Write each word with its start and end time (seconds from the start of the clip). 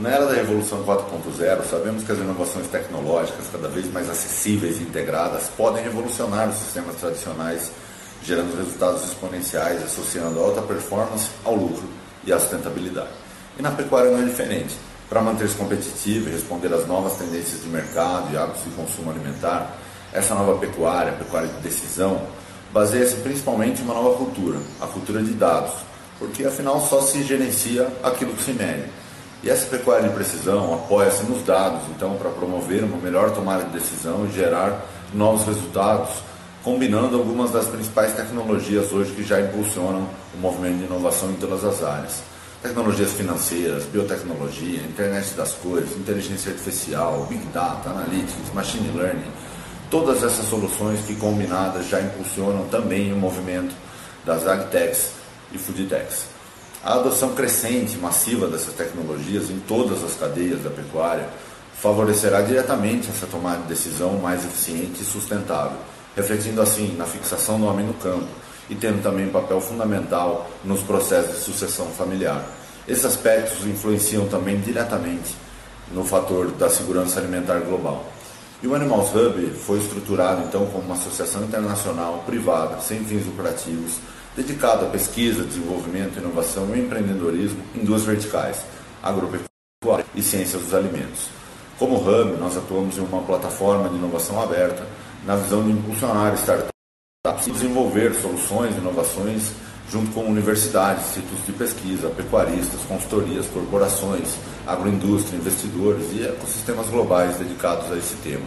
Na 0.00 0.08
era 0.08 0.24
da 0.24 0.32
Revolução 0.32 0.82
4.0, 0.82 1.62
sabemos 1.68 2.04
que 2.04 2.10
as 2.10 2.16
inovações 2.16 2.66
tecnológicas, 2.68 3.44
cada 3.52 3.68
vez 3.68 3.92
mais 3.92 4.08
acessíveis 4.08 4.80
e 4.80 4.82
integradas, 4.82 5.50
podem 5.54 5.84
revolucionar 5.84 6.48
os 6.48 6.56
sistemas 6.56 6.96
tradicionais, 6.96 7.70
gerando 8.24 8.56
resultados 8.56 9.04
exponenciais, 9.04 9.82
associando 9.82 10.40
alta 10.40 10.62
performance 10.62 11.28
ao 11.44 11.54
lucro 11.54 11.86
e 12.24 12.32
à 12.32 12.40
sustentabilidade. 12.40 13.10
E 13.58 13.62
na 13.62 13.72
pecuária 13.72 14.10
não 14.10 14.22
é 14.22 14.24
diferente. 14.24 14.74
Para 15.06 15.20
manter-se 15.20 15.54
competitivo 15.54 16.30
e 16.30 16.32
responder 16.32 16.72
às 16.72 16.86
novas 16.86 17.18
tendências 17.18 17.62
de 17.62 17.68
mercado 17.68 18.32
e 18.32 18.38
hábitos 18.38 18.64
de 18.64 18.70
consumo 18.70 19.10
alimentar, 19.10 19.76
essa 20.14 20.34
nova 20.34 20.58
pecuária, 20.58 21.12
pecuária 21.12 21.48
de 21.48 21.60
decisão, 21.60 22.22
baseia-se 22.72 23.16
principalmente 23.16 23.82
em 23.82 23.84
uma 23.84 23.92
nova 23.92 24.16
cultura, 24.16 24.60
a 24.80 24.86
cultura 24.86 25.22
de 25.22 25.32
dados, 25.32 25.74
porque 26.18 26.42
afinal 26.46 26.80
só 26.88 27.02
se 27.02 27.22
gerencia 27.22 27.86
aquilo 28.02 28.32
que 28.32 28.42
se 28.42 28.52
mede. 28.52 28.99
E 29.42 29.48
essa 29.48 29.66
pecuária 29.66 30.06
de 30.06 30.14
precisão 30.14 30.74
apoia-se 30.74 31.24
nos 31.24 31.42
dados, 31.44 31.80
então, 31.96 32.14
para 32.16 32.28
promover 32.28 32.84
uma 32.84 32.98
melhor 32.98 33.30
tomada 33.30 33.64
de 33.64 33.70
decisão 33.70 34.26
e 34.26 34.32
gerar 34.32 34.84
novos 35.14 35.46
resultados, 35.46 36.10
combinando 36.62 37.16
algumas 37.16 37.50
das 37.50 37.66
principais 37.66 38.14
tecnologias 38.14 38.92
hoje 38.92 39.12
que 39.12 39.24
já 39.24 39.40
impulsionam 39.40 40.06
o 40.34 40.38
movimento 40.38 40.78
de 40.78 40.84
inovação 40.84 41.30
em 41.30 41.36
todas 41.36 41.64
as 41.64 41.82
áreas. 41.82 42.22
Tecnologias 42.62 43.12
financeiras, 43.12 43.84
biotecnologia, 43.84 44.80
internet 44.80 45.32
das 45.32 45.52
coisas, 45.52 45.96
inteligência 45.96 46.52
artificial, 46.52 47.26
big 47.30 47.42
data, 47.46 47.88
analytics, 47.88 48.52
machine 48.52 48.94
learning, 48.94 49.32
todas 49.90 50.22
essas 50.22 50.44
soluções 50.44 51.00
que 51.06 51.16
combinadas 51.16 51.88
já 51.88 51.98
impulsionam 52.02 52.68
também 52.68 53.10
o 53.10 53.16
movimento 53.16 53.74
das 54.26 54.46
agtechs 54.46 55.12
e 55.50 55.56
foodtechs. 55.56 56.39
A 56.82 56.94
adoção 56.94 57.34
crescente 57.34 57.98
massiva 57.98 58.46
dessas 58.46 58.72
tecnologias 58.72 59.50
em 59.50 59.60
todas 59.60 60.02
as 60.02 60.14
cadeias 60.14 60.62
da 60.62 60.70
pecuária 60.70 61.28
favorecerá 61.74 62.40
diretamente 62.40 63.10
essa 63.10 63.26
tomada 63.26 63.62
de 63.62 63.68
decisão 63.68 64.14
mais 64.18 64.46
eficiente 64.46 65.02
e 65.02 65.04
sustentável, 65.04 65.76
refletindo 66.16 66.62
assim 66.62 66.96
na 66.96 67.04
fixação 67.04 67.60
do 67.60 67.66
homem 67.66 67.84
no 67.84 67.92
campo 67.94 68.28
e 68.70 68.74
tendo 68.74 69.02
também 69.02 69.26
um 69.26 69.30
papel 69.32 69.60
fundamental 69.60 70.50
nos 70.64 70.80
processos 70.80 71.36
de 71.36 71.42
sucessão 71.42 71.86
familiar. 71.86 72.42
Esses 72.88 73.04
aspectos 73.04 73.66
influenciam 73.66 74.26
também 74.28 74.58
diretamente 74.58 75.34
no 75.92 76.02
fator 76.02 76.50
da 76.52 76.70
segurança 76.70 77.20
alimentar 77.20 77.58
global. 77.58 78.06
E 78.62 78.66
o 78.66 78.74
Animals 78.74 79.14
Hub 79.14 79.50
foi 79.66 79.78
estruturado 79.78 80.44
então 80.46 80.64
como 80.66 80.84
uma 80.84 80.94
associação 80.94 81.42
internacional 81.44 82.22
privada, 82.26 82.80
sem 82.80 83.04
fins 83.04 83.26
lucrativos, 83.26 83.98
dedicado 84.36 84.86
à 84.86 84.88
pesquisa, 84.88 85.44
desenvolvimento, 85.44 86.18
inovação 86.18 86.74
e 86.74 86.80
empreendedorismo 86.80 87.62
em 87.74 87.84
duas 87.84 88.02
verticais, 88.04 88.64
agropecuária 89.02 90.06
e 90.14 90.22
ciências 90.22 90.62
dos 90.62 90.74
alimentos. 90.74 91.28
Como 91.78 91.96
Hub, 91.96 92.36
nós 92.38 92.56
atuamos 92.56 92.98
em 92.98 93.00
uma 93.00 93.22
plataforma 93.22 93.88
de 93.88 93.96
inovação 93.96 94.40
aberta, 94.40 94.86
na 95.24 95.36
visão 95.36 95.64
de 95.64 95.70
impulsionar 95.70 96.34
startups 96.34 97.46
e 97.46 97.50
desenvolver 97.50 98.14
soluções, 98.14 98.76
inovações 98.76 99.52
junto 99.90 100.12
com 100.12 100.24
universidades, 100.24 101.08
institutos 101.08 101.44
de 101.46 101.52
pesquisa, 101.52 102.08
pecuaristas, 102.10 102.80
consultorias, 102.82 103.46
corporações, 103.46 104.36
agroindústria, 104.66 105.36
investidores 105.36 106.06
e 106.12 106.22
ecossistemas 106.22 106.88
globais 106.88 107.36
dedicados 107.36 107.90
a 107.90 107.96
esse 107.96 108.14
tema. 108.16 108.44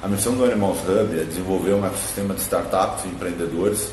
A 0.00 0.06
missão 0.06 0.34
do 0.34 0.44
Animals 0.44 0.78
Hub 0.80 1.18
é 1.18 1.24
desenvolver 1.24 1.72
um 1.72 1.84
ecossistema 1.84 2.34
de 2.34 2.42
startups 2.42 3.04
e 3.04 3.08
empreendedores 3.08 3.90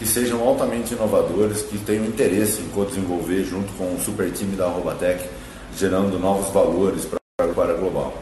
que 0.00 0.06
sejam 0.06 0.42
altamente 0.42 0.94
inovadores, 0.94 1.60
que 1.60 1.76
tenham 1.76 2.06
interesse 2.06 2.62
em 2.62 2.68
co-desenvolver 2.70 3.44
junto 3.44 3.70
com 3.74 3.84
o 3.94 4.00
super 4.02 4.32
time 4.32 4.56
da 4.56 4.66
Robatec, 4.66 5.28
gerando 5.76 6.18
novos 6.18 6.50
valores 6.54 7.04
para 7.04 7.18
a 7.38 7.46
pecuária 7.46 7.74
global. 7.74 8.14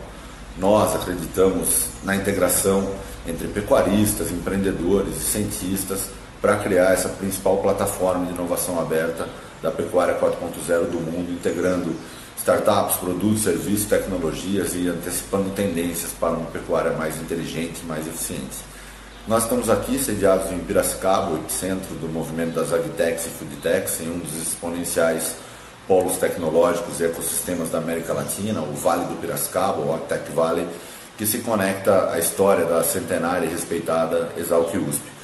Nós 0.58 0.96
acreditamos 0.96 1.86
na 2.02 2.16
integração 2.16 2.84
entre 3.28 3.46
pecuaristas, 3.46 4.32
empreendedores 4.32 5.18
e 5.18 5.20
cientistas 5.20 6.08
para 6.42 6.56
criar 6.56 6.94
essa 6.94 7.10
principal 7.10 7.58
plataforma 7.58 8.26
de 8.26 8.32
inovação 8.32 8.80
aberta 8.80 9.28
da 9.62 9.70
pecuária 9.70 10.18
4.0 10.18 10.90
do 10.90 10.98
mundo, 10.98 11.30
integrando 11.30 11.94
startups, 12.36 12.96
produtos, 12.96 13.42
serviços, 13.42 13.86
tecnologias 13.86 14.74
e 14.74 14.88
antecipando 14.88 15.50
tendências 15.50 16.10
para 16.10 16.30
uma 16.30 16.50
pecuária 16.50 16.90
mais 16.94 17.16
inteligente 17.18 17.82
e 17.84 17.86
mais 17.86 18.04
eficiente. 18.04 18.56
Nós 19.28 19.42
estamos 19.42 19.68
aqui 19.68 19.98
sediados 19.98 20.50
em 20.50 20.58
Piracicaba, 20.58 21.32
o 21.32 21.36
epicentro 21.36 21.94
do 21.96 22.08
movimento 22.08 22.54
das 22.54 22.72
agtechs 22.72 23.26
e 23.26 23.28
foodtechs, 23.28 24.00
em 24.00 24.08
um 24.08 24.18
dos 24.20 24.34
exponenciais 24.34 25.34
polos 25.86 26.16
tecnológicos 26.16 26.98
e 26.98 27.04
ecossistemas 27.04 27.68
da 27.68 27.76
América 27.76 28.14
Latina, 28.14 28.62
o 28.62 28.72
Vale 28.72 29.04
do 29.04 29.20
Piracicaba, 29.20 29.82
o 29.82 29.94
Agtech 29.94 30.32
Valley, 30.32 30.66
que 31.18 31.26
se 31.26 31.40
conecta 31.40 32.10
à 32.10 32.18
história 32.18 32.64
da 32.64 32.82
centenária 32.82 33.44
e 33.44 33.50
respeitada 33.50 34.30
Exalc 34.38 34.74
USP. 34.74 35.17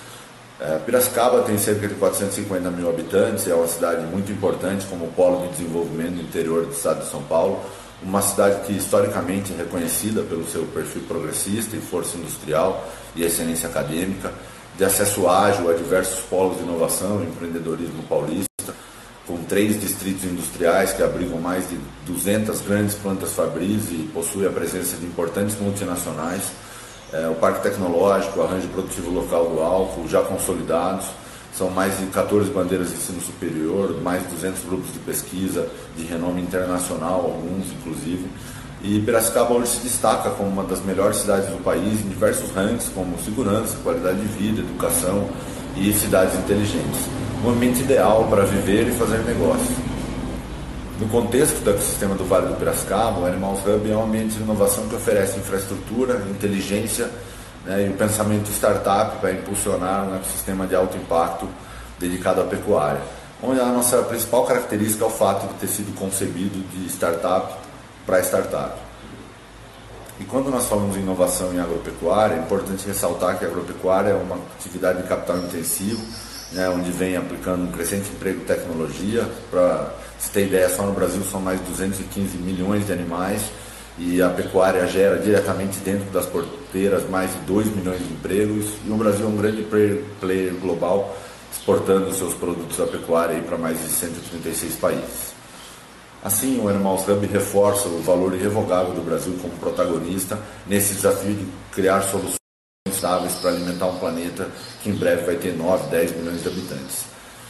É, 0.61 0.79
Piracicaba 0.79 1.43
tem 1.43 1.59
cerca 1.59 1.89
de 1.89 1.95
450 1.95 2.71
mil 2.71 2.89
habitantes, 2.89 3.49
é 3.49 3.55
uma 3.55 3.67
cidade 3.67 4.07
muito 4.07 4.31
importante 4.31 4.87
como 4.87 5.09
polo 5.09 5.47
de 5.47 5.53
desenvolvimento 5.55 6.13
no 6.13 6.23
interior 6.23 6.65
do 6.65 6.73
estado 6.73 7.03
de 7.03 7.11
São 7.11 7.23
Paulo, 7.25 7.61
uma 8.01 8.23
cidade 8.23 8.65
que 8.65 8.73
historicamente 8.73 9.53
é 9.53 9.57
reconhecida 9.57 10.23
pelo 10.23 10.47
seu 10.47 10.65
perfil 10.67 11.03
progressista 11.09 11.77
e 11.77 11.81
força 11.81 12.17
industrial 12.17 12.87
e 13.17 13.25
excelência 13.25 13.69
acadêmica, 13.69 14.33
de 14.77 14.85
acesso 14.85 15.29
ágil 15.29 15.71
a 15.71 15.75
diversos 15.75 16.21
polos 16.27 16.57
de 16.57 16.63
inovação 16.63 17.23
e 17.23 17.27
empreendedorismo 17.27 18.03
paulista, 18.05 18.75
com 19.27 19.39
três 19.45 19.81
distritos 19.81 20.25
industriais 20.25 20.93
que 20.93 21.03
abrigam 21.03 21.41
mais 21.41 21.69
de 21.69 21.79
200 22.07 22.61
grandes 22.61 22.95
plantas 22.95 23.33
fabris 23.33 23.91
e 23.91 24.09
possui 24.13 24.47
a 24.47 24.51
presença 24.51 24.97
de 24.97 25.07
importantes 25.07 25.59
multinacionais, 25.59 26.43
é, 27.15 27.29
o 27.29 27.35
Parque 27.37 27.63
Tecnológico, 27.63 28.41
o 28.41 28.43
Arranjo 28.43 28.67
Produtivo 28.69 29.11
Local 29.11 29.49
do 29.49 29.61
Álcool, 29.61 30.09
já 30.09 30.21
consolidados, 30.21 31.07
são 31.57 31.71
mais 31.71 31.97
de 31.99 32.07
14 32.07 32.51
bandeiras 32.51 32.89
de 32.89 32.95
ensino 32.95 33.21
superior, 33.21 34.01
mais 34.03 34.25
de 34.25 34.31
200 34.31 34.65
grupos 34.65 34.93
de 34.93 34.99
pesquisa 34.99 35.69
de 35.97 36.05
renome 36.05 36.43
internacional, 36.43 37.21
alguns 37.21 37.67
inclusive. 37.79 38.29
E 38.83 39.01
Piracicaba 39.01 39.55
hoje 39.55 39.71
se 39.71 39.81
destaca 39.81 40.31
como 40.31 40.51
uma 40.51 40.65
das 40.65 40.85
melhores 40.85 41.19
cidades 41.19 41.49
do 41.49 41.63
país 41.63 42.05
em 42.05 42.09
diversos 42.09 42.51
rankings, 42.51 42.91
como 42.93 43.17
segurança, 43.23 43.77
qualidade 43.85 44.21
de 44.21 44.27
vida, 44.27 44.61
educação 44.61 45.29
e 45.77 45.93
cidades 45.93 46.35
inteligentes. 46.37 47.01
Um 47.45 47.51
ambiente 47.51 47.81
ideal 47.83 48.27
para 48.29 48.45
viver 48.45 48.89
e 48.89 48.91
fazer 48.91 49.19
negócio. 49.19 49.94
No 50.99 51.09
contexto 51.09 51.61
do 51.65 51.71
ecossistema 51.71 52.15
do 52.15 52.25
Vale 52.25 52.47
do 52.47 52.55
Piracicaba, 52.55 53.19
o 53.19 53.27
Animals 53.27 53.67
Hub 53.67 53.91
é 53.91 53.97
um 53.97 54.05
ambiente 54.05 54.37
de 54.37 54.43
inovação 54.43 54.89
que 54.89 54.95
oferece 54.95 55.41
infraestrutura, 55.41 56.23
inteligência 56.31 57.11
né, 57.65 57.87
e 57.87 57.89
o 57.89 57.95
pensamento 57.95 58.49
startup 58.51 59.19
para 59.19 59.33
impulsionar 59.33 60.09
um 60.09 60.15
ecossistema 60.15 60.69
de 60.69 60.77
alto 60.77 60.97
impacto 60.97 61.49
dedicado 61.99 62.43
à 62.43 62.45
pecuária. 62.45 63.01
Onde 63.43 63.61
a 63.61 63.67
nossa 63.67 64.03
principal 64.03 64.45
característica 64.45 65.05
é 65.05 65.07
o 65.09 65.11
fato 65.11 65.49
de 65.49 65.55
ter 65.55 65.67
sido 65.67 65.93
concebido 65.99 66.61
de 66.71 66.87
startup 66.87 67.53
para 68.07 68.21
startup. 68.21 68.79
E 70.21 70.25
quando 70.25 70.49
nós 70.49 70.67
falamos 70.67 70.97
em 70.97 71.01
inovação 71.01 71.53
em 71.53 71.59
agropecuária, 71.59 72.37
é 72.37 72.39
importante 72.39 72.87
ressaltar 72.87 73.37
que 73.37 73.45
a 73.45 73.49
agropecuária 73.49 74.11
é 74.11 74.15
uma 74.15 74.37
atividade 74.57 75.03
de 75.03 75.09
capital 75.09 75.39
intensivo, 75.39 76.01
né, 76.53 76.69
onde 76.69 76.91
vem 76.91 77.17
aplicando 77.17 77.65
um 77.65 77.73
crescente 77.73 78.11
emprego 78.11 78.41
de 78.41 78.47
tecnologia. 78.47 79.29
Para 79.51 79.95
se 80.19 80.31
ter 80.31 80.47
ideia, 80.47 80.69
só 80.69 80.85
no 80.85 80.93
Brasil 80.93 81.23
são 81.23 81.41
mais 81.41 81.61
de 81.61 81.67
215 81.67 82.37
milhões 82.39 82.87
de 82.87 82.93
animais 82.93 83.43
e 83.99 84.21
a 84.21 84.29
pecuária 84.29 84.87
gera 84.87 85.19
diretamente 85.19 85.79
dentro 85.79 86.11
das 86.11 86.27
porteiras 86.27 87.09
mais 87.09 87.33
de 87.33 87.39
2 87.41 87.67
milhões 87.77 87.99
de 87.99 88.13
empregos 88.13 88.67
e 88.85 88.91
o 88.91 88.97
Brasil 88.97 89.27
é 89.27 89.29
um 89.29 89.37
grande 89.37 89.63
player 90.21 90.55
global 90.61 91.17
exportando 91.53 92.13
seus 92.13 92.35
produtos 92.35 92.77
da 92.77 92.87
pecuária 92.87 93.41
para 93.43 93.57
mais 93.57 93.81
de 93.81 93.89
136 93.89 94.75
países. 94.77 95.35
Assim, 96.23 96.59
o 96.61 96.69
Animals 96.69 97.07
Hub 97.07 97.27
reforça 97.27 97.87
o 97.87 98.03
valor 98.03 98.35
irrevogável 98.35 98.95
do 98.95 99.03
Brasil 99.03 99.39
como 99.41 99.53
protagonista 99.55 100.39
nesse 100.67 100.95
desafio 100.95 101.35
de 101.35 101.47
criar 101.71 102.01
soluções 102.03 102.44
estáveis 103.05 103.35
para 103.35 103.51
alimentar 103.51 103.87
um 103.87 103.99
planeta 103.99 104.49
que 104.83 104.89
em 104.89 104.95
breve 104.95 105.25
vai 105.27 105.37
ter 105.37 105.55
9, 105.55 105.89
10 105.89 106.17
milhões 106.17 106.43
de 106.43 106.49
habitantes. 106.49 107.05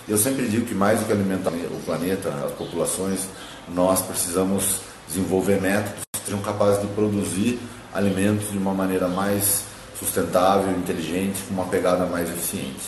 Eu 0.09 0.19
sempre 0.19 0.49
digo 0.49 0.67
que 0.67 0.75
mais 0.75 0.99
do 0.99 1.07
que 1.07 1.13
alimentar 1.13 1.51
o 1.51 1.81
planeta, 1.87 2.29
as 2.45 2.53
populações, 2.53 3.29
nós 3.69 4.03
precisamos 4.03 4.81
desenvolver 5.09 5.61
métodos 5.61 6.05
sejam 6.25 6.41
capazes 6.41 6.81
de 6.81 6.87
produzir 6.89 7.61
alimentos 7.93 8.51
de 8.51 8.57
uma 8.57 8.73
maneira 8.73 9.07
mais 9.07 9.65
sustentável, 9.99 10.71
inteligente, 10.73 11.43
com 11.47 11.55
uma 11.55 11.67
pegada 11.67 12.07
mais 12.07 12.31
eficiente. 12.31 12.81